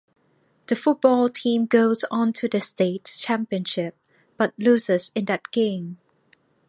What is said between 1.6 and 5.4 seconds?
goes on to the state championship, but loses in